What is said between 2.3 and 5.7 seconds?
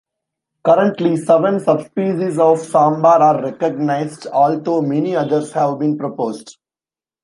of sambar are recognised, although many others